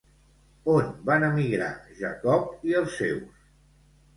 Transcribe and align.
On 0.75 0.87
van 1.09 1.27
emigrar 1.27 1.69
Jacob 2.01 2.49
i 2.71 2.77
els 2.81 2.97
seus? 3.03 3.45